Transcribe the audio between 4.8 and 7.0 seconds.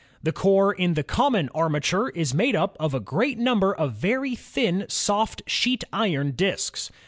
soft sheet iron disks.